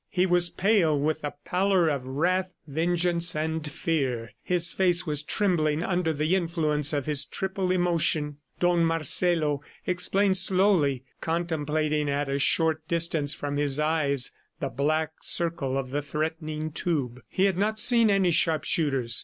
He 0.09 0.25
was 0.25 0.49
pale 0.49 0.99
with 0.99 1.21
the 1.21 1.35
pallor 1.45 1.87
of 1.87 2.03
wrath, 2.07 2.55
vengeance 2.65 3.35
and 3.35 3.69
fear. 3.69 4.31
His 4.41 4.71
face 4.71 5.05
was 5.05 5.21
trembling 5.21 5.83
under 5.83 6.11
the 6.11 6.35
influence 6.35 6.91
of 6.91 7.05
his 7.05 7.23
triple 7.23 7.69
emotion. 7.69 8.37
Don 8.59 8.83
Marcelo 8.83 9.61
explained 9.85 10.37
slowly, 10.37 11.03
contemplating 11.21 12.09
at 12.09 12.27
a 12.27 12.39
short 12.39 12.87
distance 12.87 13.35
from 13.35 13.57
his 13.57 13.79
eyes 13.79 14.31
the 14.59 14.69
black 14.69 15.11
circle 15.21 15.77
of 15.77 15.91
the 15.91 16.01
threatening 16.01 16.71
tube. 16.71 17.21
He 17.29 17.45
had 17.45 17.59
not 17.59 17.77
seen 17.79 18.09
any 18.09 18.31
sharpshooters. 18.31 19.19